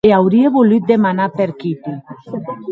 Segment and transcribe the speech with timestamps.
[0.07, 1.93] E aurie volut demanar per Kitty.